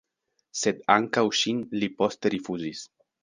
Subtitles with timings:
[0.61, 2.85] Sed ankaŭ ŝin li poste rifuzis.